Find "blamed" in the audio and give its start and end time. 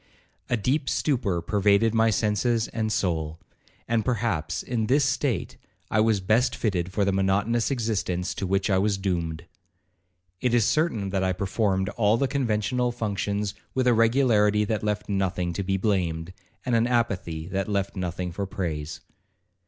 15.77-16.33